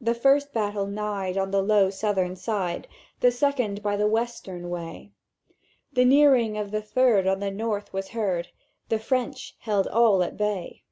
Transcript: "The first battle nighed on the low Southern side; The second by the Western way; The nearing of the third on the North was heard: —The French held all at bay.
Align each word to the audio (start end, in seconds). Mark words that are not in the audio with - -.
"The 0.00 0.14
first 0.14 0.52
battle 0.52 0.86
nighed 0.86 1.36
on 1.36 1.50
the 1.50 1.60
low 1.60 1.90
Southern 1.90 2.36
side; 2.36 2.86
The 3.18 3.32
second 3.32 3.82
by 3.82 3.96
the 3.96 4.06
Western 4.06 4.70
way; 4.70 5.14
The 5.92 6.04
nearing 6.04 6.56
of 6.56 6.70
the 6.70 6.80
third 6.80 7.26
on 7.26 7.40
the 7.40 7.50
North 7.50 7.92
was 7.92 8.10
heard: 8.10 8.50
—The 8.88 9.00
French 9.00 9.56
held 9.58 9.88
all 9.88 10.22
at 10.22 10.36
bay. 10.36 10.84